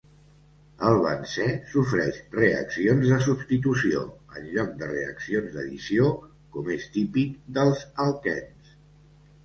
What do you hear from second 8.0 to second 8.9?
alquens.